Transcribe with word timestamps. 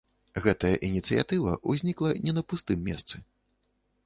Гэтая 0.45 0.71
ініцыятыва 0.87 1.53
ўзнікла 1.75 2.11
не 2.27 2.35
на 2.39 2.45
пустым 2.55 2.79
месцы. 2.89 3.15